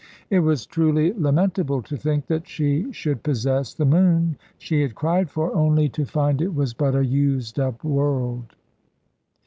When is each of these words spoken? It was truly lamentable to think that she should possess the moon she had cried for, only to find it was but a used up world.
It 0.31 0.39
was 0.39 0.65
truly 0.65 1.13
lamentable 1.13 1.83
to 1.83 1.95
think 1.95 2.25
that 2.25 2.47
she 2.47 2.91
should 2.91 3.21
possess 3.21 3.75
the 3.75 3.85
moon 3.85 4.35
she 4.57 4.81
had 4.81 4.95
cried 4.95 5.29
for, 5.29 5.53
only 5.55 5.89
to 5.89 6.05
find 6.07 6.41
it 6.41 6.55
was 6.55 6.73
but 6.73 6.95
a 6.95 7.05
used 7.05 7.59
up 7.59 7.83
world. 7.83 8.55